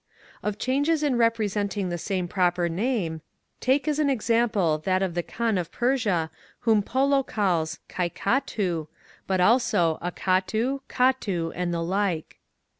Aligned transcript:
Of 0.41 0.57
changes 0.57 1.03
in 1.03 1.15
representing 1.19 1.89
the 1.89 1.97
same 1.99 2.27
proper 2.27 2.67
name, 2.67 3.21
take 3.59 3.87
as 3.87 3.99
an 3.99 4.09
example 4.09 4.79
that 4.79 5.03
of 5.03 5.13
the 5.13 5.21
Kaan 5.21 5.59
of 5.61 5.71
Persia 5.71 6.31
whom 6.61 6.81
Polo 6.81 7.21
calls 7.21 7.77
Quiacatu 7.87 8.17
(Kaikhatu), 8.17 8.87
but 9.27 9.39
also 9.39 9.99
Acatu, 10.01 10.81
Catti, 10.89 11.51
and 11.53 11.71
the 11.71 11.83
like. 11.83 12.39